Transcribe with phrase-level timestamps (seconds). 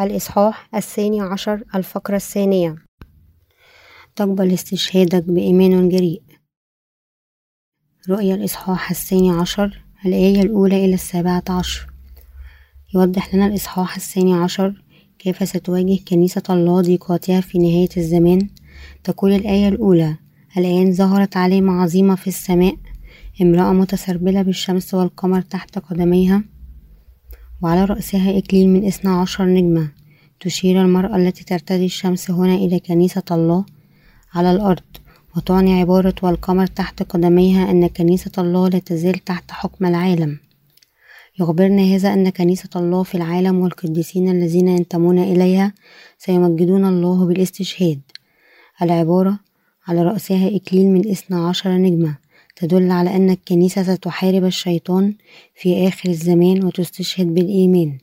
[0.00, 2.76] الإصحاح الثاني عشر الفقرة الثانية.
[4.16, 6.22] تقبل استشهادك بإيمان جريء.
[8.08, 11.86] رؤيا الإصحاح الثاني عشر الآية الأولى إلى السابعة عشر.
[12.94, 14.82] يوضح لنا الإصحاح الثاني عشر
[15.18, 18.48] كيف ستواجه كنيسة الله ضيقاتها في نهاية الزمان.
[19.04, 20.16] تقول الآية الأولى
[20.56, 22.76] الآن ظهرت علامة عظيمة في السماء.
[23.42, 26.44] امرأة متسربلة بالشمس والقمر تحت قدميها
[27.64, 29.88] وعلى رأسها إكليل من اثنا عشر نجمة.
[30.40, 33.64] تشير المرأة التي ترتدي الشمس هنا إلى كنيسة الله
[34.34, 34.82] على الأرض
[35.36, 40.38] وتعني عبارة والقمر تحت قدميها أن كنيسة الله لا تزال تحت حكم العالم.
[41.40, 45.72] يخبرنا هذا أن كنيسة الله في العالم والقديسين الذين ينتمون إليها
[46.18, 48.00] سيمجدون الله بالاستشهاد.
[48.82, 49.38] العبارة
[49.86, 52.16] على رأسها إكليل من اثنا عشر نجمة.
[52.56, 55.14] تدل على أن الكنيسة ستحارب الشيطان
[55.54, 57.98] في آخر الزمان وتستشهد بالإيمان.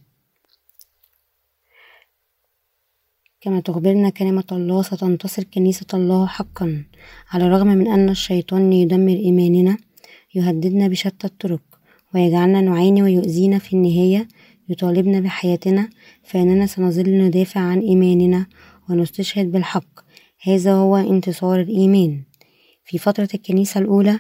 [3.42, 6.84] كما تخبرنا كلمة الله ستنتصر كنيسة الله حقا
[7.32, 9.78] على الرغم من أن الشيطان يدمر إيماننا
[10.36, 11.62] يهددنا بشتى الطرق
[12.16, 14.28] ويجعلنا نعاني ويؤذينا في النهاية
[14.70, 15.90] يطالبنا بحياتنا
[16.24, 18.46] فإننا سنظل ندافع عن إيماننا
[18.90, 20.00] ونستشهد بالحق.
[20.42, 22.24] هذا هو انتصار الإيمان.
[22.86, 24.20] في فترة الكنيسة الأولى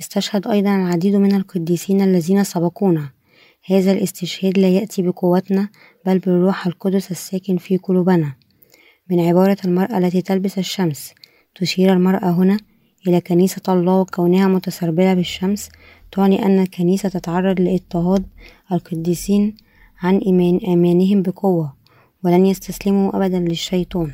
[0.00, 3.10] استشهد أيضا العديد من القديسين الذين سبقونا.
[3.66, 5.68] هذا الاستشهاد لا يأتي بقوتنا
[6.06, 8.32] بل بالروح القدس الساكن في قلوبنا.
[9.10, 11.12] من عبارة المرأة التي تلبس الشمس
[11.54, 12.56] تشير المرأة هنا
[13.06, 15.68] إلى كنيسة الله وكونها متسربلة بالشمس
[16.12, 18.24] تعني أن الكنيسة تتعرض لاضطهاد
[18.72, 19.56] القديسين
[20.00, 21.74] عن إيمان إيمانهم بقوة
[22.24, 24.10] ولن يستسلموا أبدا للشيطان.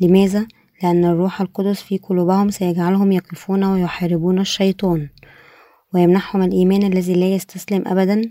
[0.00, 0.46] لماذا؟
[0.82, 5.08] لأن الروح القدس في قلوبهم سيجعلهم يقفون ويحاربون الشيطان
[5.94, 8.22] ويمنحهم الإيمان الذي لا يستسلم أبدا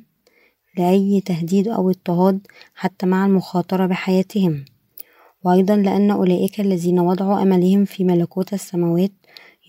[0.78, 2.40] لأي تهديد أو اضطهاد
[2.76, 4.66] حتى مع المخاطرة بحياتهم.
[5.44, 9.12] وأيضا لأن أولئك الذين وضعوا أملهم في ملكوت السماوات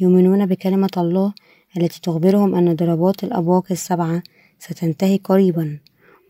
[0.00, 1.32] يؤمنون بكلمة الله
[1.76, 4.22] التي تخبرهم أن ضربات الأبواق السبعة
[4.58, 5.78] ستنتهي قريبا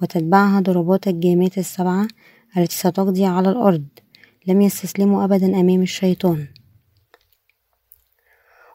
[0.03, 2.09] وتتبعها ضربات الجامات السبعة
[2.57, 3.85] التي ستقضي على الأرض.
[4.47, 6.47] لم يستسلموا أبدا أمام الشيطان.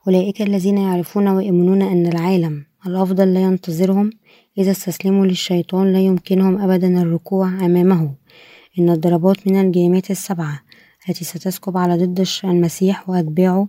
[0.08, 4.10] أولئك الذين يعرفون ويؤمنون أن العالم الأفضل لا ينتظرهم
[4.58, 8.16] إذا استسلموا للشيطان لا يمكنهم أبدا الركوع أمامه.
[8.80, 10.62] إن الضربات من الجامات السبعة
[11.10, 13.68] التي ستسكب على ضد المسيح وأتباعه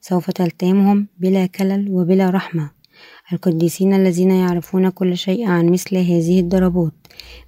[0.00, 2.70] سوف تلتهمهم بلا كلل وبلا رحمة.
[3.32, 6.92] القديسين الذين يعرفون كل شيء عن مثل هذه الضربات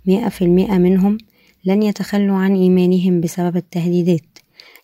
[0.07, 1.19] مئة في المئة منهم
[1.69, 4.39] لن يتخلوا عن إيمانهم بسبب التهديدات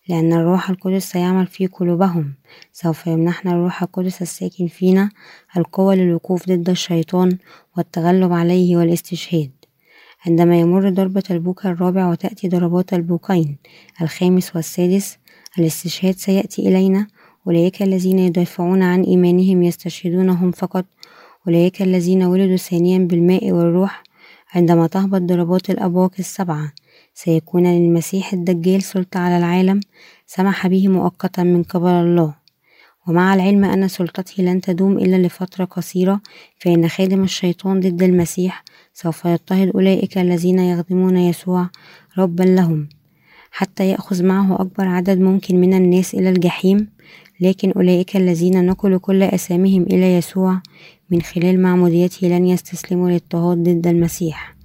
[0.08, 2.34] لأن الروح القدس سيعمل في قلوبهم.
[2.72, 5.10] سوف يمنحنا الروح القدس الساكن فينا
[5.56, 7.38] القوة للوقوف ضد الشيطان
[7.76, 9.50] والتغلب عليه والاستشهاد.
[10.26, 13.56] عندما يمر ضربة البوق الرابع وتأتي ضربات البوقين
[14.02, 15.18] الخامس والسادس
[15.58, 17.06] الاستشهاد سيأتي إلينا.
[17.46, 20.84] أولئك الذين يدافعون عن إيمانهم يستشهدون هم فقط.
[21.48, 24.03] أولئك الذين ولدوا ثانيا بالماء والروح
[24.54, 26.72] عندما تهبط ضربات الأبواق السبعة
[27.14, 29.80] سيكون للمسيح الدجال سلطة على العالم
[30.26, 32.34] سمح به مؤقتا من قبل الله.
[33.08, 36.20] ومع العلم أن سلطته لن تدوم إلا لفترة قصيرة
[36.58, 41.68] فإن خادم الشيطان ضد المسيح سوف يضطهد أولئك الذين يخدمون يسوع
[42.18, 42.88] ربا لهم.
[43.50, 46.88] حتى يأخذ معه أكبر عدد ممكن من الناس إلى الجحيم
[47.44, 50.62] لكن أولئك الذين نقلوا كل أساميهم إلى يسوع
[51.10, 54.56] من خلال معموديته لن يستسلموا للاضطهاد ضد المسيح.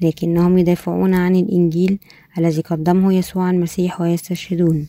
[0.00, 1.98] لكنهم يدافعون عن الإنجيل
[2.38, 4.88] الذي قدمه يسوع المسيح ويستشهدون.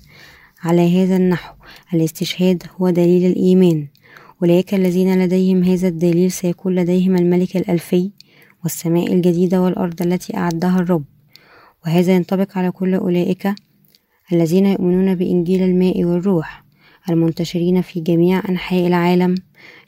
[0.63, 1.53] على هذا النحو
[1.93, 3.87] الاستشهاد هو دليل الإيمان.
[4.41, 8.11] أولئك الذين لديهم هذا الدليل سيكون لديهم الملك الألفي
[8.63, 11.03] والسماء الجديدة والأرض التي أعدها الرب.
[11.85, 13.53] وهذا ينطبق على كل أولئك
[14.33, 16.62] الذين يؤمنون بإنجيل الماء والروح.
[17.09, 19.35] المنتشرين في جميع أنحاء العالم.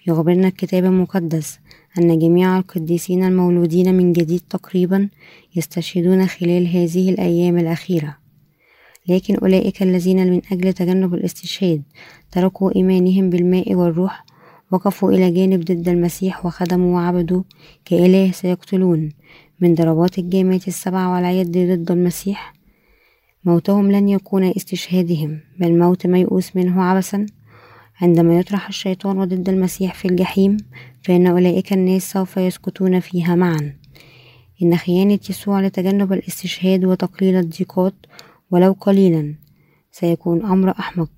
[0.07, 1.59] يخبرنا الكتاب المقدس
[1.99, 5.09] أن جميع القديسين المولودين من جديد تقريبا
[5.55, 8.17] يستشهدون خلال هذه الأيام الأخيرة.
[9.07, 11.81] لكن أولئك الذين من أجل تجنب الاستشهاد
[12.31, 14.25] تركوا إيمانهم بالماء والروح
[14.71, 17.43] وقفوا إلى جانب ضد المسيح وخدموا وعبدوا
[17.85, 19.11] كإله سيقتلون.
[19.59, 22.54] من ضربات الجامات السبع والعيد ضد المسيح
[23.45, 27.25] موتهم لن يكون استشهادهم بل موت ميؤوس منه عبثا.
[28.01, 30.57] عندما يطرح الشيطان ضد المسيح في الجحيم
[31.03, 33.73] فإن أولئك الناس سوف يسقطون فيها معا.
[34.63, 37.93] إن خيانة يسوع لتجنب الاستشهاد وتقليل الضيقات
[38.51, 39.35] ولو قليلا
[39.91, 41.11] سيكون أمر أحمق.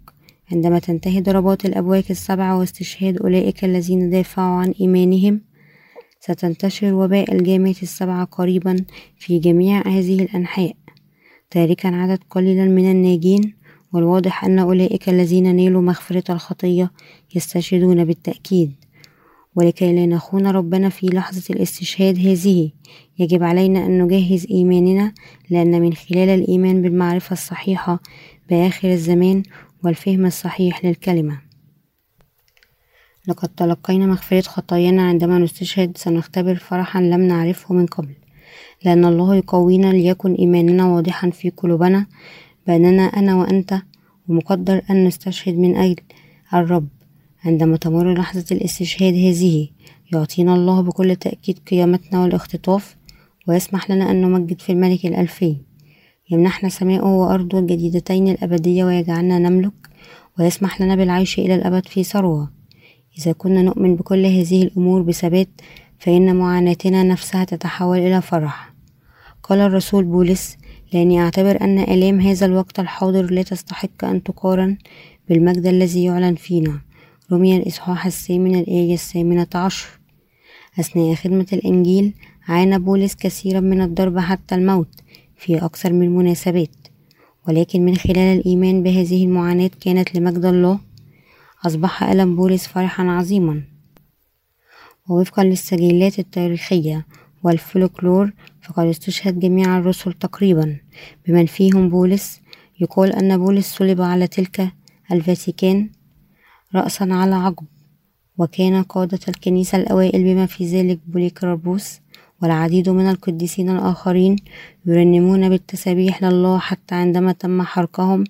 [0.51, 5.41] عندما تنتهي ضربات الأبواق السبعة واستشهاد أولئك الذين دافعوا عن إيمانهم
[6.19, 8.75] ستنتشر وباء الجامات السبعة قريبا
[9.17, 10.86] في جميع هذه الأنحاء.
[11.49, 13.53] تاركا عدد قليلا من الناجين
[13.93, 16.91] والواضح أن أولئك الذين نالوا مغفرة الخطية
[17.35, 18.73] يستشهدون بالتأكيد.
[19.55, 22.71] ولكي لا نخون ربنا في لحظة الاستشهاد هذه
[23.19, 25.13] يجب علينا أن نجهز إيماننا
[25.49, 27.99] لأن من خلال الإيمان بالمعرفة الصحيحة
[28.49, 29.43] بآخر الزمان
[29.83, 31.41] والفهم الصحيح للكلمة.
[33.27, 38.15] لقد تلقينا مغفرة خطايانا عندما نستشهد سنختبر فرحا لم نعرفه من قبل.
[38.85, 42.05] لأن الله يقوينا ليكن إيماننا واضحا في قلوبنا
[42.67, 43.81] بأننا أنا وأنت
[44.27, 45.95] ومقدر أن نستشهد من أجل
[46.53, 46.87] الرب.
[47.43, 49.67] عندما تمر لحظة الاستشهاد هذه
[50.13, 52.95] يعطينا الله بكل تأكيد قيامتنا والاختطاف
[53.47, 55.57] ويسمح لنا أن نمجد في الملك الألفي.
[56.29, 59.73] يمنحنا سماءه وأرضه الجديدتين الأبدية ويجعلنا نملك
[60.39, 62.51] ويسمح لنا بالعيش إلى الأبد في ثروة.
[63.19, 65.49] إذا كنا نؤمن بكل هذه الأمور بثبات
[65.99, 68.73] فإن معاناتنا نفسها تتحول إلى فرح.
[69.43, 70.57] قال الرسول بولس
[70.93, 74.77] لأني أعتبر أن آلام هذا الوقت الحاضر لا تستحق أن تقارن
[75.29, 76.81] بالمجد الذي يعلن فينا.
[77.31, 79.87] رمي الإصحاح الثامن الآية الثامنة عشر.
[80.79, 82.13] أثناء خدمة الإنجيل
[82.47, 84.89] عانى بولس كثيرا من الضرب حتى الموت
[85.37, 86.75] في أكثر من مناسبات.
[87.47, 90.79] ولكن من خلال الإيمان بهذه المعاناة كانت لمجد الله
[91.65, 93.76] أصبح ألم بولس فرحا عظيما.
[95.09, 97.05] ووفقا للسجلات التاريخية
[97.43, 98.31] والفولكلور
[98.61, 100.77] فقد استشهد جميع الرسل تقريبا.
[101.27, 102.41] بمن فيهم بولس
[102.79, 104.71] يقال أن بولس صلب على تلك
[105.11, 105.89] الفاتيكان
[106.75, 107.65] رأسا على عقب
[108.37, 111.99] وكان قادة الكنيسة الأوائل بما في ذلك بوليكرابوس
[112.41, 114.35] والعديد من القديسين الآخرين
[114.85, 118.23] يرنمون بالتسابيح لله حتى عندما تم حرقهم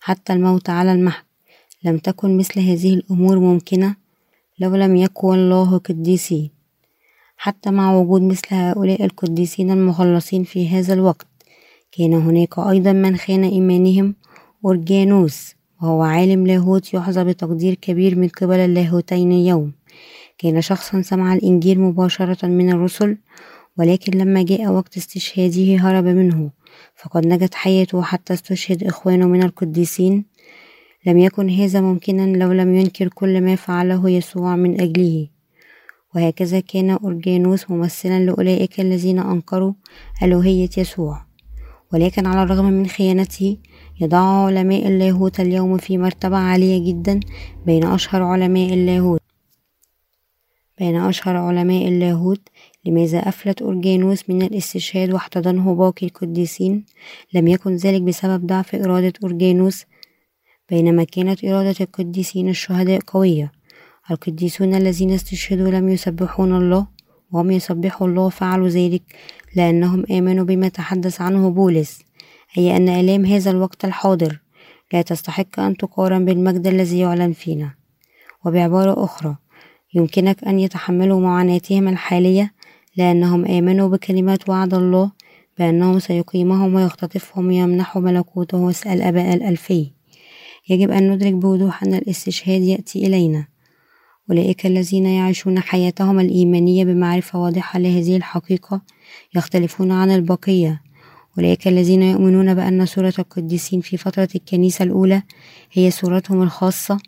[0.00, 1.24] حتى الموت على المحك
[1.84, 3.96] لم تكن مثل هذه الأمور ممكنة
[4.60, 6.50] لو لم يكن الله قديسي
[7.36, 11.26] حتى مع وجود مثل هؤلاء القديسين المخلصين في هذا الوقت
[11.92, 14.14] كان هناك أيضا من خان إيمانهم
[14.64, 19.72] أورجانوس وهو عالم لاهوت يحظى بتقدير كبير من قبل اللاهوتين اليوم
[20.38, 23.18] كان شخصا سمع الإنجيل مباشرة من الرسل
[23.78, 26.50] ولكن لما جاء وقت استشهاده هرب منه.
[26.94, 30.24] فقد نجت حياته حتى استشهد إخوانه من القديسين
[31.06, 35.28] لم يكن هذا ممكنا لو لم ينكر كل ما فعله يسوع من أجله.
[36.14, 39.72] وهكذا كان أورجانوس ممثلا لأولئك الذين أنكروا
[40.22, 41.26] ألوهية يسوع.
[41.92, 43.56] ولكن على الرغم من خيانته
[44.00, 47.20] يضع علماء اللاهوت اليوم في مرتبة عالية جدا
[47.66, 49.20] بين أشهر علماء اللاهوت.
[50.78, 52.48] بين أشهر علماء اللاهوت
[52.86, 56.84] لماذا أفلت أورجانوس من الاستشهاد واحتضنه باقي القديسين؟
[57.34, 59.84] لم يكن ذلك بسبب ضعف إرادة أورجانوس
[60.70, 63.52] بينما كانت إرادة القديسين الشهداء قوية.
[64.10, 66.86] القديسون الذين استشهدوا لم يسبحون الله
[67.32, 69.02] وهم يسبحوا الله فعلوا ذلك
[69.56, 72.02] لأنهم آمنوا بما تحدث عنه بولس
[72.58, 74.40] أي أن آلام هذا الوقت الحاضر.
[74.92, 77.74] لا تستحق أن تقارن بالمجد الذي يعلن فينا.
[78.44, 79.36] وبعبارة أخرى
[79.94, 82.52] يمكنك أن يتحملوا معاناتهم الحالية
[82.96, 85.12] لأنهم آمنوا بكلمات وعد الله
[85.58, 89.99] بأنه سيقيمهم ويختطفهم ويمنحوا ملكوته الآباء الألفي.
[90.68, 93.46] يجب أن ندرك بوضوح أن الاستشهاد يأتي إلينا.
[94.30, 98.82] أولئك الذين يعيشون حياتهم الإيمانية بمعرفة واضحة لهذه الحقيقة
[99.34, 100.82] يختلفون عن البقية.
[101.38, 105.22] أولئك الذين يؤمنون بأن صورة القديسين في فترة الكنيسة الأولى
[105.72, 106.98] هي صورتهم الخاصة.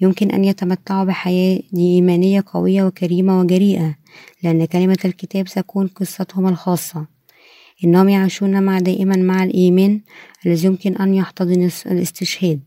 [0.00, 3.94] يمكن أن يتمتعوا بحياة إيمانية قوية وكريمة وجريئة
[4.42, 7.17] لأن كلمة الكتاب ستكون قصتهم الخاصة.
[7.84, 10.00] إنهم يعيشون مع دائما مع الإيمان
[10.46, 12.60] الذي يمكن أن يحتضن الاستشهاد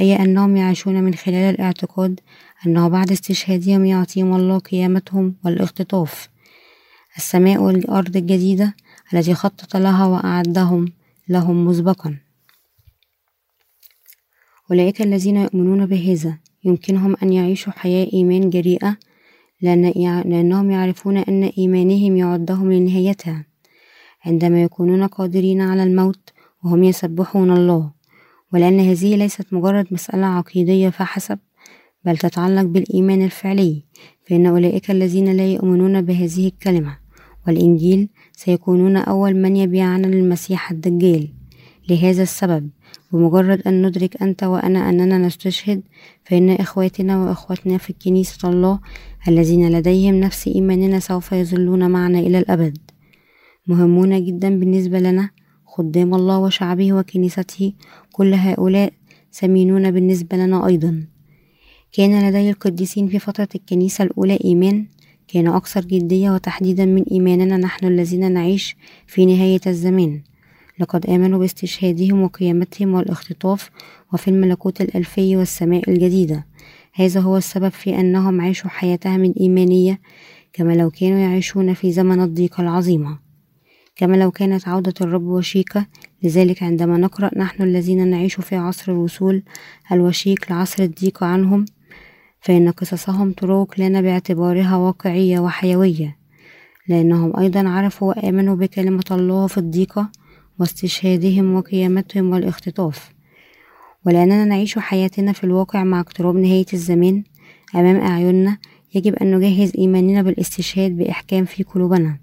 [0.00, 2.20] أي أنهم يعيشون من خلال الاعتقاد
[2.66, 6.28] أنه بعد استشهادهم يعطيهم الله قيامتهم والاختطاف.
[7.16, 8.74] السماء والأرض الجديدة
[9.14, 10.92] التي خطط لها وأعدهم
[11.28, 12.16] لهم مسبقا.
[14.70, 18.96] أولئك الذين يؤمنون بهذا يمكنهم أن يعيشوا حياة إيمان جريئة
[19.60, 19.82] لأن
[20.26, 23.51] لأنهم يعرفون أن إيمانهم يعدهم لنهايتها.
[24.26, 26.30] عندما يكونون قادرين على الموت
[26.64, 27.90] وهم يسبحون الله.
[28.52, 31.38] ولأن هذه ليست مجرد مسألة عقيدية فحسب
[32.04, 33.84] بل تتعلق بالإيمان الفعلي
[34.26, 36.98] فإن أولئك الذين لا يؤمنون بهذه الكلمة.
[37.46, 41.28] والإنجيل سيكونون أول من يبيعنا للمسيح الدجال.
[41.88, 42.70] لهذا السبب
[43.12, 45.82] بمجرد أن ندرك أنت وأنا أننا نستشهد
[46.24, 48.80] فإن إخواتنا وإخواتنا في كنيسة الله
[49.28, 52.78] الذين لديهم نفس إيماننا سوف يظلون معنا إلى الأبد.
[53.66, 55.30] مهمون جدا بالنسبة لنا
[55.66, 57.72] خدام الله وشعبه وكنيسته
[58.12, 58.92] كل هؤلاء
[59.32, 61.06] ثمينون بالنسبة لنا أيضا.
[61.92, 64.86] كان لدي القديسين في فترة الكنيسة الأولى إيمان
[65.28, 68.76] كان أكثر جدية وتحديدا من إيماننا نحن الذين نعيش
[69.06, 70.22] في نهاية الزمان.
[70.78, 73.70] لقد آمنوا باستشهادهم وقيامتهم والاختطاف
[74.12, 76.46] وفي الملكوت الألفي والسماء الجديدة.
[76.94, 80.00] هذا هو السبب في أنهم عاشوا حياتهم الإيمانية
[80.52, 83.31] كما لو كانوا يعيشون في زمن الضيقة العظيمة.
[83.96, 85.86] كما لو كانت عودة الرب وشيكة.
[86.22, 89.42] لذلك عندما نقرأ نحن الذين نعيش في عصر الوصول
[89.92, 91.64] الوشيك لعصر الضيق عنهم
[92.40, 96.16] فإن قصصهم تروق لنا باعتبارها واقعية وحيوية
[96.88, 100.10] لأنهم أيضا عرفوا وآمنوا بكلمة الله في الضيقة
[100.58, 103.12] واستشهادهم وقيامتهم والاختطاف.
[104.06, 107.22] ولأننا نعيش حياتنا في الواقع مع اقتراب نهاية الزمان
[107.74, 108.58] أمام أعيننا
[108.94, 112.18] يجب أن نجهز إيماننا بالاستشهاد بإحكام في قلوبنا.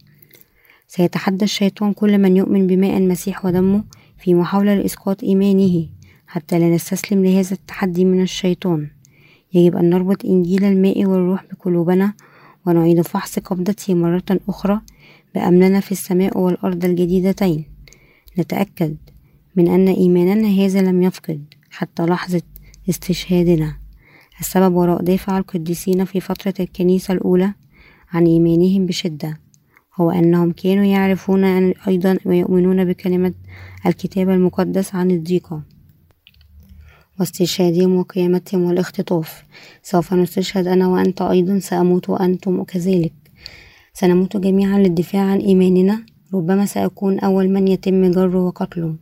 [0.92, 3.84] سيتحدى الشيطان كل من يؤمن بماء المسيح ودمه
[4.18, 5.88] في محاولة لإسقاط إيمانه
[6.28, 8.90] حتى لا نستسلم لهذا التحدي من الشيطان.
[9.54, 12.14] يجب أن نربط إنجيل الماء والروح بقلوبنا
[12.66, 14.82] ونعيد فحص قبضته مرة أخرى
[15.36, 17.66] بأمننا في السماء والأرض الجديدتين.
[18.40, 18.98] نتأكد
[19.56, 22.42] من أن إيماننا هذا لم يفقد حتى لحظة
[22.90, 23.78] استشهادنا.
[24.40, 27.54] السبب وراء دافع القديسين في فترة الكنيسة الأولى
[28.12, 29.49] عن إيمانهم بشدة.
[30.02, 31.44] هو أنهم كانوا يعرفون
[31.88, 33.34] أيضا ويؤمنون بكلمة
[33.86, 35.62] الكتاب المقدس عن الضيقة
[37.20, 39.44] واستشهادهم وقيامتهم والاختطاف.
[39.84, 43.14] سوف نستشهد أنا وأنت أيضا سأموت وأنتم كذلك.
[43.94, 46.06] سنموت جميعا للدفاع عن إيماننا.
[46.34, 48.96] ربما سأكون أول من يتم جره وقتله.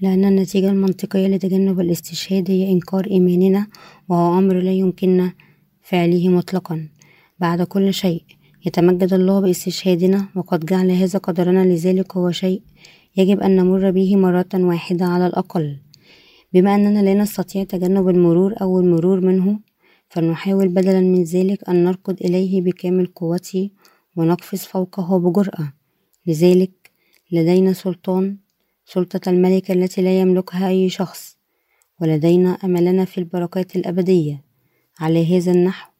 [0.00, 3.66] لأن النتيجة المنطقية لتجنب الاستشهاد هي إنكار إيماننا
[4.08, 5.32] وهو أمر لا يمكننا
[5.82, 6.88] فعله مطلقا.
[7.38, 8.22] بعد كل شيء
[8.66, 12.62] يتمجد الله باستشهادنا وقد جعل هذا قدرنا لذلك هو شيء
[13.16, 15.76] يجب أن نمر به مرة واحدة على الأقل.
[16.52, 19.60] بما أننا لا نستطيع تجنب المرور أو المرور منه
[20.08, 23.70] فلنحاول بدلا من ذلك أن نركض إليه بكامل قوته
[24.16, 25.72] ونقفز فوقه بجرأة.
[26.26, 26.90] لذلك
[27.32, 28.36] لدينا سلطان
[28.86, 31.36] سلطة الملك التي لا يملكها أي شخص
[32.00, 34.44] ولدينا أملنا في البركات الأبدية.
[35.00, 35.91] على هذا النحو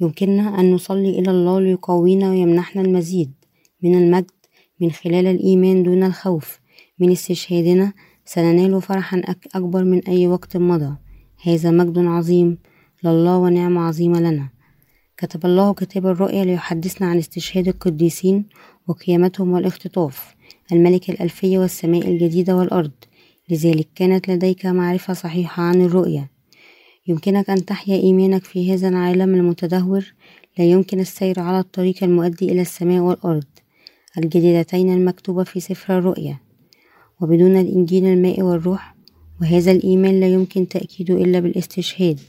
[0.00, 3.32] يمكننا أن نصلي إلى الله ليقوينا ويمنحنا المزيد
[3.82, 4.30] من المجد
[4.80, 6.60] من خلال الإيمان دون الخوف
[6.98, 7.92] من استشهادنا.
[8.24, 9.22] سننال فرحا
[9.54, 10.96] أكبر من أي وقت مضى.
[11.42, 12.58] هذا مجد عظيم
[13.04, 14.48] لله ونعمة عظيمة لنا.
[15.16, 18.46] كتب الله كتاب الرؤيا ليحدثنا عن استشهاد القديسين
[18.88, 20.34] وقيامتهم والاختطاف.
[20.72, 22.92] الملك الألفية والسماء الجديدة والأرض.
[23.50, 26.35] لذلك كانت لديك معرفة صحيحة عن الرؤيا.
[27.08, 30.14] يمكنك أن تحيا إيمانك في هذا العالم المتدهور.
[30.58, 33.44] لا يمكن السير على الطريق المؤدي إلى السماء والأرض.
[34.18, 36.38] الجديدتين المكتوبة في سفر الرؤيا.
[37.20, 38.96] وبدون الإنجيل الماء والروح
[39.40, 42.20] وهذا الإيمان لا يمكن تأكيده إلا بالاستشهاد.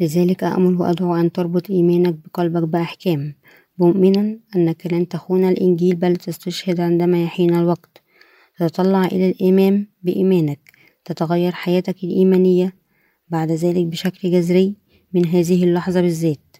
[0.00, 3.34] لذلك أأمل وأدعو أن تربط إيمانك بقلبك بأحكام.
[3.78, 8.02] مؤمنا أنك لن تخون الإنجيل بل تستشهد عندما يحين الوقت.
[8.58, 10.60] تتطلع إلى الإمام بإيمانك.
[11.04, 12.81] تتغير حياتك الإيمانية.
[13.32, 14.74] بعد ذلك بشكل جذري
[15.14, 16.56] من هذه اللحظة بالذات.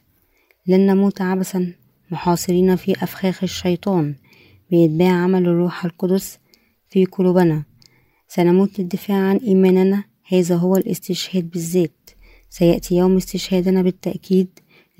[0.66, 1.72] لن نموت عبثا
[2.10, 4.14] محاصرين في أفخاخ الشيطان
[4.70, 6.38] بإتباع عمل الروح القدس
[6.88, 7.64] في قلوبنا.
[8.28, 12.10] سنموت للدفاع عن إيماننا هذا هو الاستشهاد بالذات.
[12.50, 14.48] سيأتي يوم استشهادنا بالتأكيد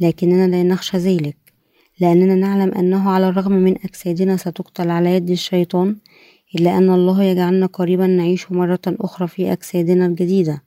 [0.00, 1.37] لكننا لا نخشى ذلك.
[2.00, 5.97] لأننا نعلم أنه على الرغم من أجسادنا ستقتل على يد الشيطان
[6.55, 10.62] إلا أن الله يجعلنا قريبا نعيش مرة أخرى في أجسادنا الجديدة.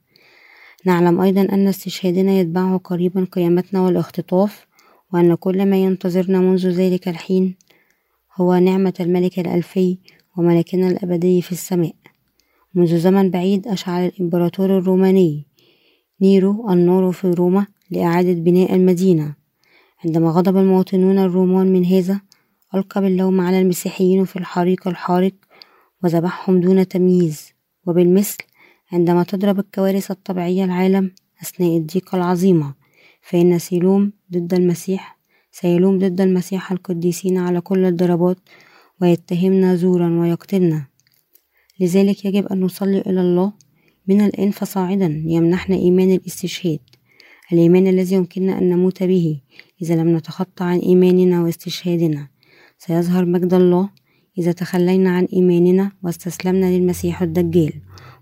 [0.86, 4.68] نعلم أيضا أن استشهادنا يتبعه قريبا قيامتنا والاختطاف
[5.14, 7.56] وأن كل ما ينتظرنا منذ ذلك الحين
[8.36, 9.98] هو نعمة الملك الألفي
[10.38, 11.96] وملكنا الأبدي في السماء.
[12.74, 15.46] منذ زمن بعيد أشعل الإمبراطور الروماني
[16.22, 19.36] نيرو النار في روما لإعادة بناء المدينة.
[20.06, 22.22] عندما غضب المواطنون الرومان من هذا
[22.76, 25.34] ألقى باللوم على المسيحيين في الحريق الحارق
[26.04, 27.50] وذبحهم دون تمييز.
[27.88, 28.38] وبالمثل
[28.96, 31.12] عندما تضرب الكوارث الطبيعية العالم
[31.42, 32.74] أثناء الضيقة العظيمة
[33.22, 35.16] فإن سيلوم ضد المسيح
[35.52, 38.38] سيلوم ضد المسيح القديسين على كل الضربات
[39.02, 40.88] ويتهمنا زورا ويقتلنا.
[41.80, 43.54] لذلك يجب أن نصلي إلى الله
[44.08, 46.80] من الآن فصاعدا ليمنحنا إيمان الاستشهاد
[47.54, 49.42] الإيمان الذي يمكننا أن نموت به.
[49.82, 52.28] إذا لم نتخطى عن إيماننا واستشهادنا
[52.78, 53.90] سيظهر مجد الله
[54.38, 57.74] إذا تخلينا عن إيماننا واستسلمنا للمسيح الدجال.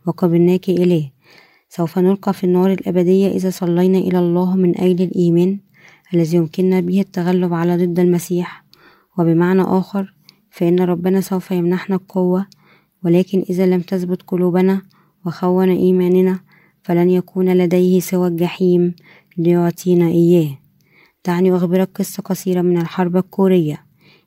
[0.07, 1.13] وقبلناك إليه.
[1.69, 5.59] سوف نلقى في النار الأبدية إذا صلينا إلى الله من أجل الإيمان
[6.13, 8.63] الذي يمكننا به التغلب على ضد المسيح.
[9.19, 10.13] وبمعنى آخر
[10.51, 12.47] فإن ربنا سوف يمنحنا القوة
[13.03, 14.81] ولكن إذا لم تثبت قلوبنا
[15.25, 16.39] وخون إيماننا
[16.83, 18.95] فلن يكون لديه سوى الجحيم
[19.37, 20.57] ليعطينا إياه.
[21.25, 23.85] دعني أخبرك قصة قصيرة من الحرب الكورية.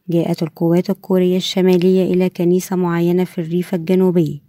[0.09, 4.43] جاءت القوات الكورية الشمالية إلى كنيسة معينة في الريف الجنوبي.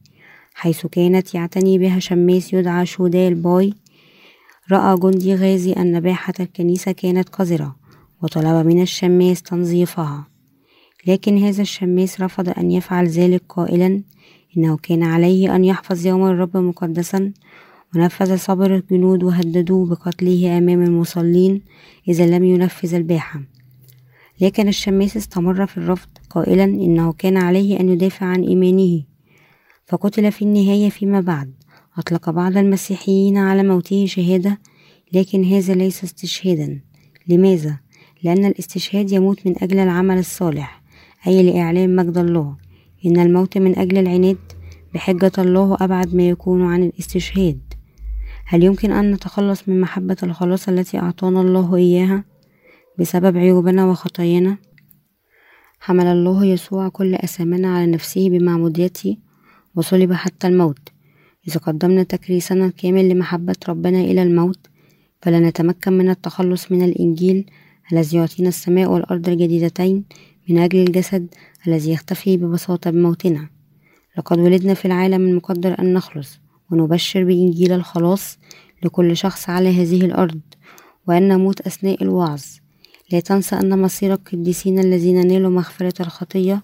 [0.60, 3.74] حيث كانت يعتني بها شماس يدعى شودال باي
[4.72, 7.76] رأى جندي غازي أن باحة الكنيسة كانت قذرة
[8.24, 10.28] وطلب من الشماس تنظيفها.
[11.08, 14.02] لكن هذا الشماس رفض أن يفعل ذلك قائلا
[14.58, 17.34] إنه كان عليه أن يحفظ يوم الرب مقدسا.
[17.96, 21.62] ونفذ صبر الجنود وهددوه بقتله أمام المصلين
[22.08, 23.42] إذا لم ينفذ الباحة.
[24.42, 29.07] لكن الشماس استمر في الرفض قائلا إنه كان عليه أن يدافع عن إيمانه.
[29.88, 31.54] فقتل في النهاية فيما بعد
[31.98, 34.60] أطلق بعض المسيحيين على موته شهادة
[35.14, 36.82] لكن هذا ليس استشهادا
[37.28, 37.80] لماذا؟
[38.24, 40.84] لأن الاستشهاد يموت من أجل العمل الصالح
[41.28, 42.56] أي لإعلان مجد الله
[43.06, 44.38] إن الموت من أجل العناد
[44.94, 47.60] بحجة الله أبعد ما يكون عن الاستشهاد
[48.46, 52.24] هل يمكن أن نتخلص من محبة الخلاص التي أعطانا الله إياها
[53.00, 54.58] بسبب عيوبنا وخطايانا؟
[55.80, 59.18] حمل الله يسوع كل أثامنا على نفسه بمعموديته
[59.78, 60.90] وصلب حتى الموت.
[61.48, 64.60] إذا قدمنا تكريسنا الكامل لمحبة ربنا إلى الموت
[65.22, 67.46] فلا نتمكن من التخلص من الإنجيل
[67.92, 70.04] الذي يعطينا السماء والأرض الجديدتين
[70.50, 71.28] من أجل الجسد
[71.68, 73.50] الذي يختفي ببساطة بموتنا.
[74.18, 76.40] لقد ولدنا في العالم المقدر أن نخلص
[76.72, 78.38] ونبشر بإنجيل الخلاص
[78.84, 80.42] لكل شخص على هذه الأرض
[81.08, 82.42] وأن نموت أثناء الوعظ.
[83.12, 86.64] لا تنسى أن مصير القديسين الذين نالوا مغفرة الخطية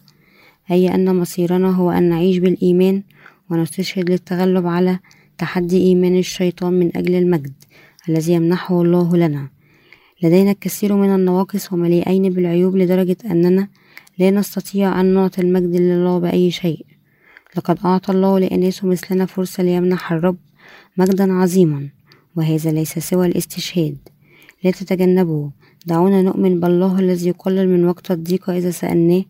[0.71, 3.03] أي أن مصيرنا هو أن نعيش بالإيمان
[3.49, 4.99] ونستشهد للتغلب على
[5.37, 7.53] تحدي إيمان الشيطان من أجل المجد
[8.09, 9.47] الذي يمنحه الله لنا.
[10.23, 13.67] لدينا الكثير من النواقص ومليئين بالعيوب لدرجة أننا
[14.19, 16.85] لا نستطيع أن نعطي المجد لله بأي شيء.
[17.57, 20.37] لقد أعطى الله لأناس مثلنا فرصة ليمنح الرب
[20.97, 21.89] مجدا عظيما
[22.35, 23.97] وهذا ليس سوى الاستشهاد.
[24.63, 25.49] لا تتجنبوا
[25.85, 29.23] دعونا نؤمن بالله الذي يقلل من وقت الضيق إذا سألناه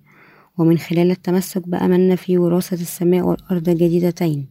[0.58, 4.48] ومن خلال التمسك بأملنا في وراثة السماء والأرض الجديدتين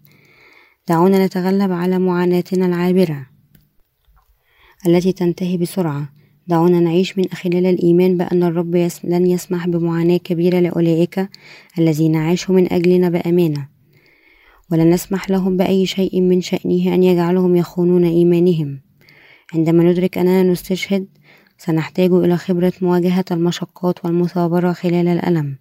[0.88, 3.26] دعونا نتغلب على معاناتنا العابرة
[4.86, 6.08] التي تنتهي بسرعة.
[6.46, 11.28] دعونا نعيش من خلال الإيمان بأن الرب لن يسمح بمعاناة كبيرة لأولئك
[11.78, 13.68] الذين عاشوا من أجلنا بأمانة.
[14.72, 18.80] ولن نسمح لهم بأي شيء من شأنه أن يجعلهم يخونون إيمانهم.
[19.54, 21.06] عندما ندرك أننا نستشهد
[21.58, 25.56] سنحتاج إلى خبرة مواجهة المشقات والمثابرة خلال الألم.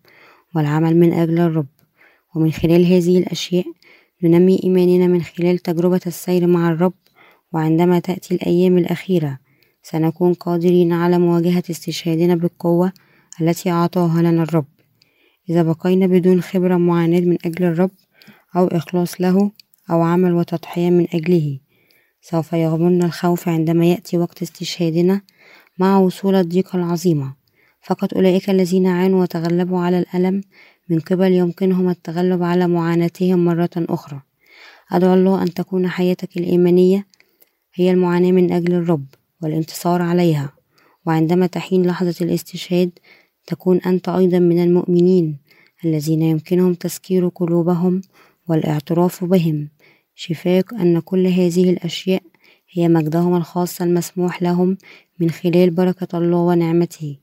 [0.55, 1.67] والعمل من أجل الرب.
[2.35, 3.65] ومن خلال هذه الأشياء
[4.23, 6.93] ننمي إيماننا من خلال تجربة السير مع الرب
[7.53, 9.39] وعندما تأتي الأيام الأخيرة
[9.83, 12.93] سنكون قادرين على مواجهة استشهادنا بالقوة
[13.41, 14.65] التي أعطاها لنا الرب.
[15.49, 17.91] إذا بقينا بدون خبرة معاندة من أجل الرب
[18.55, 19.51] أو إخلاص له
[19.91, 21.59] أو عمل وتضحية من أجله
[22.21, 25.21] سوف يغمرنا الخوف عندما يأتي وقت استشهادنا
[25.77, 27.40] مع وصول الضيقة العظيمة.
[27.81, 30.41] فقط أولئك الذين عانوا وتغلبوا على الألم.
[30.89, 34.21] من قبل يمكنهم التغلب على معاناتهم مرة أخرى.
[34.91, 37.07] أدعو الله أن تكون حياتك الإيمانية
[37.73, 39.05] هي المعاناة من أجل الرب
[39.41, 40.53] والانتصار عليها.
[41.05, 42.91] وعندما تحين لحظة الاستشهاد
[43.47, 45.37] تكون أنت أيضا من المؤمنين
[45.85, 48.01] الذين يمكنهم تسكير قلوبهم
[48.47, 49.69] والاعتراف بهم.
[50.15, 52.23] شفاك أن كل هذه الأشياء
[52.69, 54.77] هي مجدهم الخاص المسموح لهم
[55.19, 57.17] من خلال بركة الله ونعمته.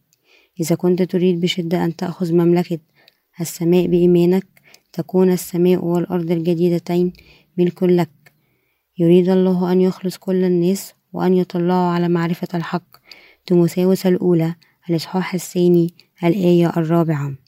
[0.61, 2.79] إذا كنت تريد بشدة أن تأخذ مملكة
[3.41, 4.47] السماء بإيمانك
[4.93, 7.13] تكون السماء والأرض الجديدتين
[7.59, 8.11] ملك لك.
[8.99, 12.97] يريد الله أن يخلص كل الناس وأن يطلعوا على معرفة الحق.
[13.47, 14.55] تيموثاوس الأولى
[14.91, 15.95] الإصحاح الثاني
[16.25, 17.48] الآية الرابعة.